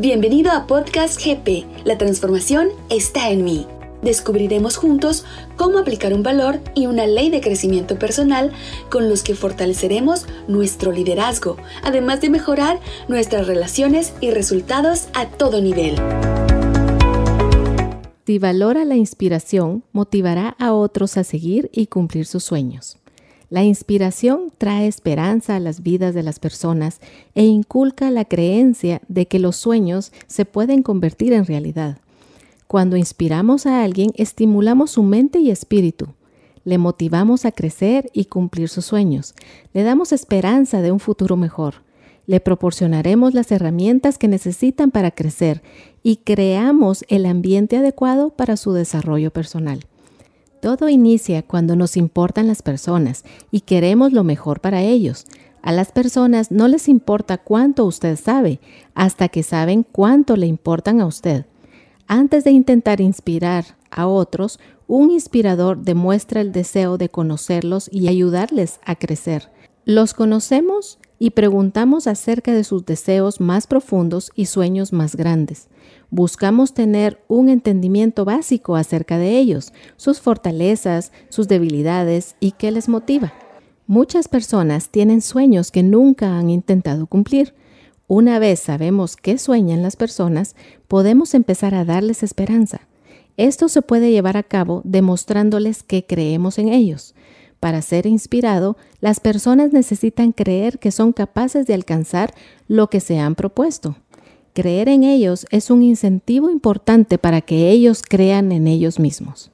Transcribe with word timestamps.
Bienvenido 0.00 0.52
a 0.52 0.68
Podcast 0.68 1.20
GP. 1.20 1.66
La 1.84 1.98
transformación 1.98 2.68
está 2.88 3.30
en 3.30 3.42
mí. 3.42 3.66
Descubriremos 4.00 4.76
juntos 4.76 5.24
cómo 5.56 5.78
aplicar 5.78 6.14
un 6.14 6.22
valor 6.22 6.60
y 6.76 6.86
una 6.86 7.04
ley 7.08 7.30
de 7.30 7.40
crecimiento 7.40 7.98
personal 7.98 8.52
con 8.90 9.08
los 9.08 9.24
que 9.24 9.34
fortaleceremos 9.34 10.26
nuestro 10.46 10.92
liderazgo, 10.92 11.56
además 11.82 12.20
de 12.20 12.30
mejorar 12.30 12.78
nuestras 13.08 13.48
relaciones 13.48 14.12
y 14.20 14.30
resultados 14.30 15.08
a 15.14 15.26
todo 15.26 15.60
nivel. 15.60 15.96
Si 18.24 18.38
valora 18.38 18.84
la 18.84 18.94
inspiración, 18.94 19.82
motivará 19.90 20.54
a 20.60 20.74
otros 20.74 21.16
a 21.16 21.24
seguir 21.24 21.70
y 21.72 21.88
cumplir 21.88 22.24
sus 22.24 22.44
sueños. 22.44 22.98
La 23.50 23.64
inspiración 23.64 24.52
trae 24.58 24.86
esperanza 24.86 25.56
a 25.56 25.60
las 25.60 25.82
vidas 25.82 26.14
de 26.14 26.22
las 26.22 26.38
personas 26.38 27.00
e 27.34 27.44
inculca 27.44 28.10
la 28.10 28.26
creencia 28.26 29.00
de 29.08 29.26
que 29.26 29.38
los 29.38 29.56
sueños 29.56 30.12
se 30.26 30.44
pueden 30.44 30.82
convertir 30.82 31.32
en 31.32 31.46
realidad. 31.46 31.98
Cuando 32.66 32.98
inspiramos 32.98 33.64
a 33.64 33.82
alguien, 33.82 34.12
estimulamos 34.16 34.90
su 34.90 35.02
mente 35.02 35.38
y 35.38 35.50
espíritu. 35.50 36.08
Le 36.64 36.76
motivamos 36.76 37.46
a 37.46 37.52
crecer 37.52 38.10
y 38.12 38.26
cumplir 38.26 38.68
sus 38.68 38.84
sueños. 38.84 39.34
Le 39.72 39.82
damos 39.82 40.12
esperanza 40.12 40.82
de 40.82 40.92
un 40.92 41.00
futuro 41.00 41.38
mejor. 41.38 41.76
Le 42.26 42.40
proporcionaremos 42.40 43.32
las 43.32 43.50
herramientas 43.50 44.18
que 44.18 44.28
necesitan 44.28 44.90
para 44.90 45.10
crecer 45.10 45.62
y 46.02 46.16
creamos 46.16 47.06
el 47.08 47.24
ambiente 47.24 47.78
adecuado 47.78 48.28
para 48.28 48.58
su 48.58 48.74
desarrollo 48.74 49.30
personal. 49.30 49.87
Todo 50.60 50.88
inicia 50.88 51.42
cuando 51.42 51.76
nos 51.76 51.96
importan 51.96 52.48
las 52.48 52.62
personas 52.62 53.24
y 53.50 53.60
queremos 53.60 54.12
lo 54.12 54.24
mejor 54.24 54.60
para 54.60 54.82
ellos. 54.82 55.24
A 55.62 55.72
las 55.72 55.92
personas 55.92 56.50
no 56.50 56.66
les 56.68 56.88
importa 56.88 57.38
cuánto 57.38 57.84
usted 57.84 58.16
sabe, 58.16 58.60
hasta 58.94 59.28
que 59.28 59.42
saben 59.42 59.84
cuánto 59.84 60.36
le 60.36 60.46
importan 60.46 61.00
a 61.00 61.06
usted. 61.06 61.46
Antes 62.06 62.44
de 62.44 62.50
intentar 62.52 63.00
inspirar 63.00 63.76
a 63.90 64.06
otros, 64.06 64.58
un 64.86 65.10
inspirador 65.10 65.82
demuestra 65.82 66.40
el 66.40 66.52
deseo 66.52 66.96
de 66.96 67.08
conocerlos 67.08 67.88
y 67.92 68.08
ayudarles 68.08 68.80
a 68.84 68.96
crecer. 68.96 69.50
Los 69.84 70.14
conocemos 70.14 70.98
y 71.18 71.30
preguntamos 71.30 72.06
acerca 72.06 72.54
de 72.54 72.64
sus 72.64 72.86
deseos 72.86 73.40
más 73.40 73.66
profundos 73.66 74.30
y 74.34 74.46
sueños 74.46 74.92
más 74.92 75.16
grandes. 75.16 75.68
Buscamos 76.10 76.74
tener 76.74 77.22
un 77.28 77.48
entendimiento 77.48 78.24
básico 78.24 78.76
acerca 78.76 79.18
de 79.18 79.38
ellos, 79.38 79.72
sus 79.96 80.20
fortalezas, 80.20 81.12
sus 81.28 81.48
debilidades 81.48 82.36
y 82.40 82.52
qué 82.52 82.70
les 82.70 82.88
motiva. 82.88 83.32
Muchas 83.86 84.28
personas 84.28 84.90
tienen 84.90 85.22
sueños 85.22 85.70
que 85.70 85.82
nunca 85.82 86.38
han 86.38 86.50
intentado 86.50 87.06
cumplir. 87.06 87.54
Una 88.06 88.38
vez 88.38 88.60
sabemos 88.60 89.16
qué 89.16 89.38
sueñan 89.38 89.82
las 89.82 89.96
personas, 89.96 90.56
podemos 90.88 91.34
empezar 91.34 91.74
a 91.74 91.84
darles 91.84 92.22
esperanza. 92.22 92.82
Esto 93.36 93.68
se 93.68 93.82
puede 93.82 94.10
llevar 94.10 94.36
a 94.36 94.42
cabo 94.42 94.82
demostrándoles 94.84 95.82
que 95.82 96.04
creemos 96.04 96.58
en 96.58 96.68
ellos. 96.68 97.14
Para 97.60 97.82
ser 97.82 98.06
inspirado, 98.06 98.76
las 99.00 99.20
personas 99.20 99.72
necesitan 99.72 100.32
creer 100.32 100.78
que 100.78 100.92
son 100.92 101.12
capaces 101.12 101.66
de 101.66 101.74
alcanzar 101.74 102.32
lo 102.68 102.88
que 102.88 103.00
se 103.00 103.18
han 103.18 103.34
propuesto. 103.34 103.96
Creer 104.54 104.88
en 104.88 105.02
ellos 105.04 105.46
es 105.50 105.70
un 105.70 105.82
incentivo 105.82 106.50
importante 106.50 107.18
para 107.18 107.40
que 107.40 107.70
ellos 107.70 108.02
crean 108.08 108.52
en 108.52 108.66
ellos 108.66 108.98
mismos. 108.98 109.50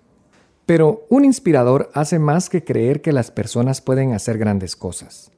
Pero 0.67 1.07
un 1.11 1.25
inspirador 1.25 1.91
hace 1.95 2.19
más 2.19 2.49
que 2.49 2.65
creer 2.65 3.03
que 3.03 3.13
las 3.13 3.31
personas 3.31 3.81
pueden 3.81 4.13
hacer 4.13 4.39
grandes 4.39 4.77
cosas. 4.77 5.31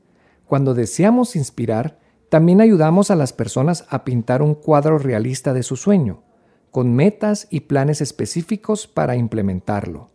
Cuando 0.46 0.74
deseamos 0.74 1.34
inspirar, 1.34 1.98
también 2.28 2.60
ayudamos 2.60 3.10
a 3.10 3.16
las 3.16 3.32
personas 3.32 3.86
a 3.88 4.04
pintar 4.04 4.42
un 4.42 4.54
cuadro 4.54 4.98
realista 4.98 5.52
de 5.52 5.62
su 5.62 5.76
sueño, 5.76 6.22
con 6.70 6.94
metas 6.94 7.48
y 7.50 7.60
planes 7.60 8.00
específicos 8.00 8.86
para 8.86 9.16
implementarlo. 9.16 10.10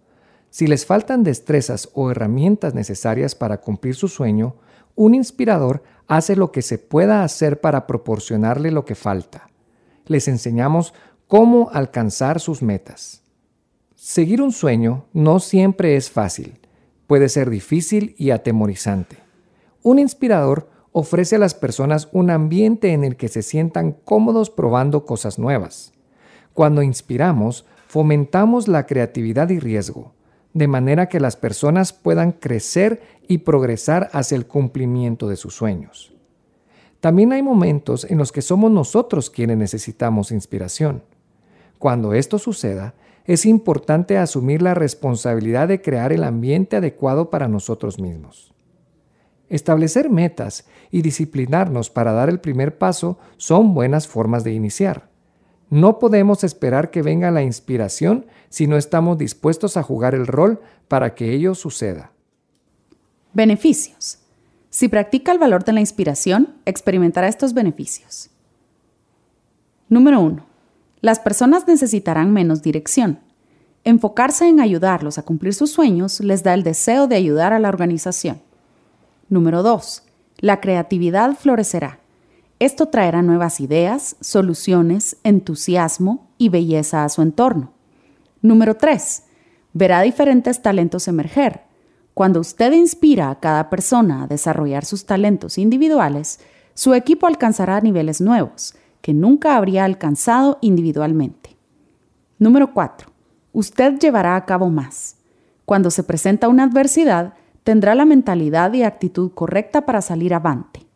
Si 0.52 0.68
les 0.68 0.86
faltan 0.86 1.24
destrezas 1.24 1.90
o 1.94 2.12
herramientas 2.12 2.76
necesarias 2.76 3.36
para 3.36 3.62
cumplir 3.62 3.96
su 3.96 4.10
sueño, 4.10 4.56
un 4.96 5.16
inspirador 5.16 5.82
hace 6.08 6.36
lo 6.36 6.52
que 6.52 6.62
se 6.62 6.78
pueda 6.78 7.24
hacer 7.24 7.62
para 7.62 7.88
proporcionarle 7.88 8.70
lo 8.70 8.84
que 8.84 8.96
falta. 8.96 9.50
Les 10.08 10.28
enseñamos 10.28 10.94
cómo 11.28 11.70
alcanzar 11.72 12.42
sus 12.42 12.62
metas. 12.62 13.22
Seguir 13.96 14.42
un 14.42 14.52
sueño 14.52 15.06
no 15.14 15.40
siempre 15.40 15.96
es 15.96 16.12
fácil, 16.12 16.60
puede 17.08 17.30
ser 17.30 17.50
difícil 17.50 18.14
y 18.18 18.32
atemorizante. 18.32 19.16
Un 19.84 20.00
inspirador 20.00 20.70
ofrece 20.92 21.38
a 21.38 21.40
las 21.40 21.54
personas 21.54 22.10
un 22.12 22.30
ambiente 22.30 22.92
en 22.92 23.06
el 23.06 23.16
que 23.16 23.30
se 23.30 23.42
sientan 23.42 23.94
cómodos 23.94 24.50
probando 24.50 25.06
cosas 25.06 25.40
nuevas. 25.40 25.94
Cuando 26.54 26.84
inspiramos, 26.84 27.66
fomentamos 27.88 28.68
la 28.68 28.86
creatividad 28.86 29.50
y 29.50 29.58
riesgo 29.60 30.12
de 30.54 30.68
manera 30.68 31.08
que 31.08 31.20
las 31.20 31.36
personas 31.36 31.94
puedan 31.94 32.32
crecer 32.32 33.02
y 33.28 33.40
progresar 33.40 34.10
hacia 34.14 34.36
el 34.36 34.46
cumplimiento 34.46 35.28
de 35.28 35.38
sus 35.38 35.56
sueños. 35.56 36.14
También 37.00 37.32
hay 37.32 37.42
momentos 37.42 38.06
en 38.10 38.18
los 38.18 38.32
que 38.32 38.42
somos 38.42 38.72
nosotros 38.72 39.30
quienes 39.30 39.58
necesitamos 39.58 40.32
inspiración. 40.32 41.04
Cuando 41.80 42.14
esto 42.14 42.38
suceda, 42.38 42.94
es 43.26 43.46
importante 43.46 44.18
asumir 44.18 44.62
la 44.62 44.74
responsabilidad 44.74 45.68
de 45.68 45.82
crear 45.82 46.12
el 46.12 46.24
ambiente 46.24 46.76
adecuado 46.76 47.30
para 47.30 47.48
nosotros 47.48 48.00
mismos. 48.00 48.54
Establecer 49.50 50.10
metas 50.10 50.66
y 50.92 51.02
disciplinarnos 51.02 51.90
para 51.90 52.14
dar 52.14 52.30
el 52.30 52.40
primer 52.40 52.78
paso 52.78 53.20
son 53.38 53.74
buenas 53.74 54.08
formas 54.08 54.44
de 54.44 54.54
iniciar. 54.54 55.11
No 55.72 56.00
podemos 56.00 56.44
esperar 56.44 56.92
que 56.92 57.02
venga 57.02 57.32
la 57.32 57.44
inspiración 57.44 58.26
si 58.50 58.68
no 58.68 58.76
estamos 58.76 59.18
dispuestos 59.18 59.78
a 59.78 59.84
jugar 59.84 60.14
el 60.14 60.28
rol 60.28 60.60
para 60.90 61.16
que 61.16 61.34
ello 61.34 61.56
suceda. 61.56 62.12
Beneficios. 63.32 64.20
Si 64.70 64.90
practica 64.90 65.32
el 65.32 65.40
valor 65.40 65.64
de 65.64 65.72
la 65.72 65.80
inspiración, 65.80 66.58
experimentará 66.66 67.30
estos 67.30 67.54
beneficios. 67.54 68.30
Número 69.88 70.20
1. 70.20 70.46
Las 71.00 71.20
personas 71.20 71.66
necesitarán 71.66 72.34
menos 72.34 72.62
dirección. 72.62 73.20
Enfocarse 73.86 74.50
en 74.50 74.60
ayudarlos 74.60 75.18
a 75.18 75.24
cumplir 75.24 75.54
sus 75.54 75.72
sueños 75.72 76.20
les 76.20 76.44
da 76.44 76.54
el 76.54 76.64
deseo 76.64 77.08
de 77.08 77.16
ayudar 77.16 77.54
a 77.54 77.60
la 77.60 77.70
organización. 77.70 78.42
Número 79.30 79.64
2. 79.64 80.04
La 80.40 80.60
creatividad 80.60 81.38
florecerá. 81.38 82.01
Esto 82.62 82.90
traerá 82.90 83.24
nuevas 83.24 83.60
ideas, 83.60 84.18
soluciones, 84.20 85.18
entusiasmo 85.24 86.30
y 86.38 86.50
belleza 86.50 87.04
a 87.04 87.10
su 87.10 87.24
entorno. 87.24 87.74
Número 88.44 88.78
3. 88.78 89.24
Verá 89.74 90.02
diferentes 90.04 90.62
talentos 90.62 91.08
emerger. 91.08 91.62
Cuando 92.14 92.40
usted 92.40 92.72
inspira 92.74 93.32
a 93.32 93.40
cada 93.40 93.72
persona 93.72 94.22
a 94.22 94.28
desarrollar 94.28 94.86
sus 94.86 95.08
talentos 95.08 95.58
individuales, 95.58 96.40
su 96.76 96.94
equipo 96.94 97.26
alcanzará 97.26 97.82
niveles 97.82 98.22
nuevos 98.22 98.76
que 99.02 99.16
nunca 99.16 99.56
habría 99.56 99.84
alcanzado 99.84 100.60
individualmente. 100.62 101.58
Número 102.38 102.76
4. 102.76 103.10
Usted 103.54 103.98
llevará 103.98 104.36
a 104.36 104.46
cabo 104.46 104.70
más. 104.70 105.16
Cuando 105.66 105.90
se 105.90 106.04
presenta 106.04 106.48
una 106.48 106.66
adversidad, 106.66 107.34
tendrá 107.64 107.96
la 107.96 108.06
mentalidad 108.06 108.72
y 108.74 108.84
actitud 108.84 109.32
correcta 109.32 109.88
para 109.88 110.04
salir 110.04 110.36
avante. 110.36 110.91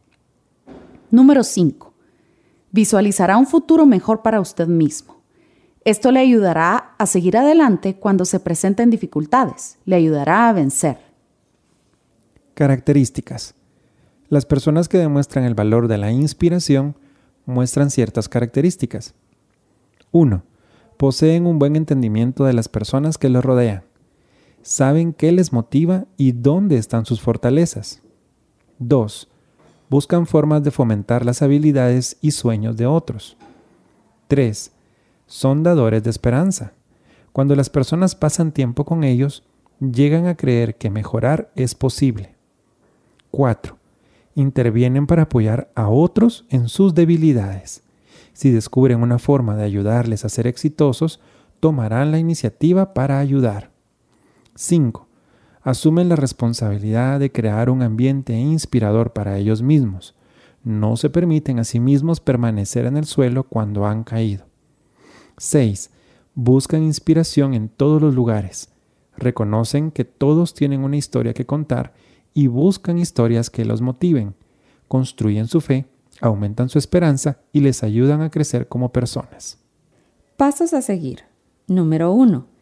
Número 1.11 1.43
5. 1.43 1.93
Visualizará 2.71 3.37
un 3.37 3.47
futuro 3.47 3.85
mejor 3.85 4.21
para 4.21 4.41
usted 4.41 4.67
mismo. 4.67 5.21
Esto 5.83 6.11
le 6.11 6.19
ayudará 6.19 6.95
a 6.97 7.05
seguir 7.05 7.37
adelante 7.37 7.95
cuando 7.95 8.25
se 8.25 8.39
presenten 8.39 8.89
dificultades, 8.89 9.77
le 9.85 9.95
ayudará 9.95 10.49
a 10.49 10.53
vencer. 10.53 10.97
Características. 12.55 13.53
Las 14.29 14.45
personas 14.45 14.89
que 14.89 14.97
demuestran 14.97 15.45
el 15.45 15.53
valor 15.53 15.87
de 15.87 15.99
la 15.99 16.11
inspiración 16.11 16.95
muestran 17.45 17.91
ciertas 17.91 18.27
características. 18.27 19.13
1. 20.11 20.41
Poseen 20.97 21.45
un 21.45 21.59
buen 21.59 21.75
entendimiento 21.75 22.45
de 22.45 22.53
las 22.53 22.67
personas 22.67 23.19
que 23.19 23.29
los 23.29 23.45
rodean. 23.45 23.83
Saben 24.63 25.13
qué 25.13 25.31
les 25.31 25.53
motiva 25.53 26.05
y 26.17 26.31
dónde 26.31 26.77
están 26.77 27.05
sus 27.05 27.21
fortalezas. 27.21 28.01
2 28.79 29.29
buscan 29.89 30.25
formas 30.25 30.63
de 30.63 30.71
fomentar 30.71 31.25
las 31.25 31.41
habilidades 31.41 32.17
y 32.21 32.31
sueños 32.31 32.77
de 32.77 32.85
otros. 32.85 33.37
3. 34.27 34.71
Son 35.27 35.63
dadores 35.63 36.03
de 36.03 36.09
esperanza. 36.09 36.73
Cuando 37.31 37.55
las 37.55 37.69
personas 37.69 38.15
pasan 38.15 38.51
tiempo 38.51 38.85
con 38.85 39.03
ellos, 39.03 39.43
llegan 39.79 40.27
a 40.27 40.35
creer 40.35 40.75
que 40.75 40.89
mejorar 40.89 41.51
es 41.55 41.75
posible. 41.75 42.35
4. 43.31 43.77
Intervienen 44.35 45.07
para 45.07 45.23
apoyar 45.23 45.71
a 45.75 45.89
otros 45.89 46.45
en 46.49 46.69
sus 46.69 46.95
debilidades. 46.95 47.83
Si 48.33 48.51
descubren 48.51 49.01
una 49.01 49.19
forma 49.19 49.55
de 49.55 49.63
ayudarles 49.63 50.25
a 50.25 50.29
ser 50.29 50.47
exitosos, 50.47 51.19
tomarán 51.59 52.11
la 52.11 52.19
iniciativa 52.19 52.93
para 52.93 53.19
ayudar. 53.19 53.71
5 54.55 55.07
asumen 55.65 56.09
la 56.09 56.15
responsabilidad 56.15 57.19
de 57.19 57.31
crear 57.31 57.71
un 57.71 57.81
ambiente 57.81 58.33
inspirador 58.33 59.13
para 59.13 59.37
ellos 59.37 59.61
mismos. 59.61 60.15
no 60.63 60.97
se 60.97 61.11
permiten 61.11 61.59
a 61.59 61.63
sí 61.63 61.79
mismos 61.79 62.19
permanecer 62.19 62.87
en 62.87 62.97
el 62.97 63.05
suelo 63.05 63.43
cuando 63.43 63.85
han 63.85 64.03
caído. 64.03 64.45
6. 65.37 65.91
Buscan 66.33 66.81
inspiración 66.81 67.53
en 67.53 67.69
todos 67.69 68.01
los 68.01 68.15
lugares. 68.15 68.69
Reconocen 69.15 69.91
que 69.91 70.05
todos 70.05 70.55
tienen 70.55 70.83
una 70.83 70.97
historia 70.97 71.35
que 71.35 71.45
contar 71.45 71.93
y 72.33 72.47
buscan 72.47 72.97
historias 72.97 73.51
que 73.51 73.63
los 73.63 73.81
motiven, 73.81 74.33
construyen 74.87 75.47
su 75.47 75.61
fe, 75.61 75.85
aumentan 76.19 76.69
su 76.69 76.79
esperanza 76.79 77.37
y 77.53 77.59
les 77.59 77.83
ayudan 77.83 78.21
a 78.23 78.31
crecer 78.31 78.67
como 78.67 78.91
personas. 78.91 79.59
Pasos 80.35 80.73
a 80.73 80.81
seguir. 80.81 81.25
Número 81.67 82.11
1. 82.11 82.54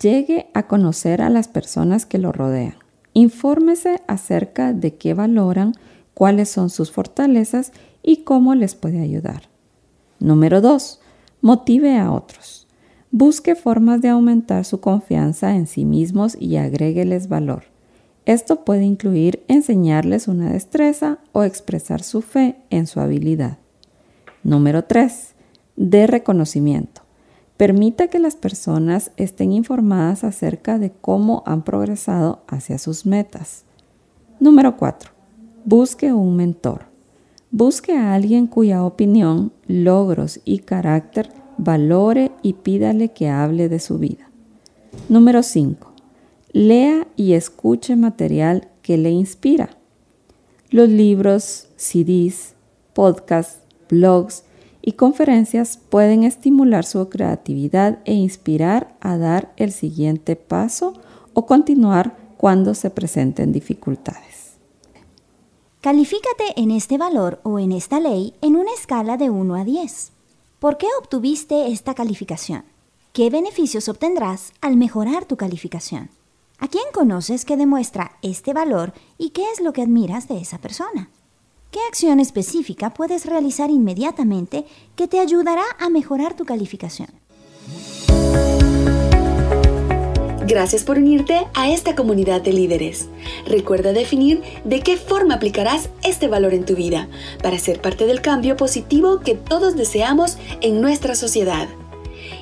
Llegue 0.00 0.48
a 0.54 0.66
conocer 0.66 1.20
a 1.20 1.28
las 1.28 1.48
personas 1.48 2.06
que 2.06 2.18
lo 2.18 2.32
rodean. 2.32 2.76
Infórmese 3.12 4.00
acerca 4.06 4.72
de 4.72 4.94
qué 4.96 5.12
valoran, 5.12 5.74
cuáles 6.14 6.48
son 6.48 6.70
sus 6.70 6.90
fortalezas 6.90 7.72
y 8.02 8.24
cómo 8.24 8.54
les 8.54 8.74
puede 8.74 9.00
ayudar. 9.00 9.48
Número 10.20 10.60
2. 10.60 11.00
Motive 11.42 11.98
a 11.98 12.12
otros. 12.12 12.66
Busque 13.10 13.54
formas 13.54 14.00
de 14.00 14.08
aumentar 14.08 14.64
su 14.64 14.80
confianza 14.80 15.54
en 15.54 15.66
sí 15.66 15.84
mismos 15.84 16.36
y 16.40 16.56
agrégueles 16.56 17.28
valor. 17.28 17.64
Esto 18.24 18.64
puede 18.64 18.84
incluir 18.84 19.44
enseñarles 19.48 20.28
una 20.28 20.50
destreza 20.50 21.18
o 21.32 21.44
expresar 21.44 22.02
su 22.02 22.22
fe 22.22 22.56
en 22.70 22.86
su 22.86 23.00
habilidad. 23.00 23.58
Número 24.42 24.84
3. 24.84 25.34
De 25.76 26.06
reconocimiento. 26.06 27.03
Permita 27.56 28.08
que 28.08 28.18
las 28.18 28.34
personas 28.34 29.12
estén 29.16 29.52
informadas 29.52 30.24
acerca 30.24 30.78
de 30.78 30.90
cómo 30.90 31.42
han 31.46 31.62
progresado 31.62 32.42
hacia 32.48 32.78
sus 32.78 33.06
metas. 33.06 33.64
Número 34.40 34.76
4. 34.76 35.10
Busque 35.64 36.12
un 36.12 36.36
mentor. 36.36 36.86
Busque 37.50 37.96
a 37.96 38.14
alguien 38.14 38.48
cuya 38.48 38.84
opinión, 38.84 39.52
logros 39.68 40.40
y 40.44 40.58
carácter 40.58 41.30
valore 41.56 42.32
y 42.42 42.54
pídale 42.54 43.10
que 43.10 43.28
hable 43.28 43.68
de 43.68 43.78
su 43.78 43.98
vida. 43.98 44.30
Número 45.08 45.42
5. 45.42 45.92
Lea 46.52 47.06
y 47.16 47.34
escuche 47.34 47.96
material 47.96 48.68
que 48.82 48.98
le 48.98 49.10
inspira. 49.10 49.70
Los 50.70 50.88
libros, 50.88 51.68
CDs, 51.76 52.54
podcasts, 52.92 53.60
blogs 53.88 54.43
y 54.86 54.92
conferencias 54.92 55.78
pueden 55.78 56.24
estimular 56.24 56.84
su 56.84 57.08
creatividad 57.08 58.00
e 58.04 58.12
inspirar 58.12 58.94
a 59.00 59.16
dar 59.16 59.54
el 59.56 59.72
siguiente 59.72 60.36
paso 60.36 60.92
o 61.32 61.46
continuar 61.46 62.18
cuando 62.36 62.74
se 62.74 62.90
presenten 62.90 63.50
dificultades. 63.50 64.58
Califícate 65.80 66.44
en 66.56 66.70
este 66.70 66.98
valor 66.98 67.40
o 67.44 67.58
en 67.58 67.72
esta 67.72 67.98
ley 67.98 68.34
en 68.42 68.56
una 68.56 68.72
escala 68.72 69.16
de 69.16 69.30
1 69.30 69.54
a 69.54 69.64
10. 69.64 70.12
¿Por 70.58 70.76
qué 70.76 70.86
obtuviste 70.98 71.72
esta 71.72 71.94
calificación? 71.94 72.64
¿Qué 73.14 73.30
beneficios 73.30 73.88
obtendrás 73.88 74.52
al 74.60 74.76
mejorar 74.76 75.24
tu 75.24 75.36
calificación? 75.36 76.10
¿A 76.58 76.68
quién 76.68 76.84
conoces 76.92 77.46
que 77.46 77.56
demuestra 77.56 78.18
este 78.20 78.52
valor 78.52 78.92
y 79.16 79.30
qué 79.30 79.50
es 79.50 79.60
lo 79.60 79.72
que 79.72 79.82
admiras 79.82 80.28
de 80.28 80.38
esa 80.38 80.58
persona? 80.58 81.08
¿Qué 81.74 81.80
acción 81.88 82.20
específica 82.20 82.94
puedes 82.94 83.26
realizar 83.26 83.68
inmediatamente 83.68 84.64
que 84.94 85.08
te 85.08 85.18
ayudará 85.18 85.64
a 85.80 85.88
mejorar 85.88 86.36
tu 86.36 86.44
calificación? 86.44 87.08
Gracias 90.46 90.84
por 90.84 90.98
unirte 90.98 91.48
a 91.52 91.70
esta 91.72 91.96
comunidad 91.96 92.42
de 92.42 92.52
líderes. 92.52 93.08
Recuerda 93.44 93.92
definir 93.92 94.40
de 94.64 94.82
qué 94.82 94.96
forma 94.96 95.34
aplicarás 95.34 95.90
este 96.04 96.28
valor 96.28 96.54
en 96.54 96.64
tu 96.64 96.76
vida 96.76 97.08
para 97.42 97.58
ser 97.58 97.80
parte 97.80 98.06
del 98.06 98.20
cambio 98.20 98.56
positivo 98.56 99.18
que 99.18 99.34
todos 99.34 99.74
deseamos 99.74 100.38
en 100.60 100.80
nuestra 100.80 101.16
sociedad. 101.16 101.66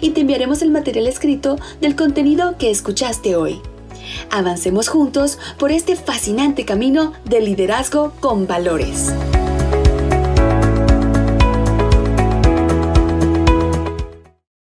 y 0.01 0.11
te 0.11 0.21
enviaremos 0.21 0.61
el 0.61 0.71
material 0.71 1.07
escrito 1.07 1.57
del 1.81 1.95
contenido 1.95 2.57
que 2.57 2.69
escuchaste 2.69 3.35
hoy. 3.35 3.61
Avancemos 4.31 4.87
juntos 4.87 5.39
por 5.57 5.71
este 5.71 5.95
fascinante 5.95 6.65
camino 6.65 7.13
de 7.25 7.41
liderazgo 7.41 8.13
con 8.19 8.47
valores. 8.47 9.13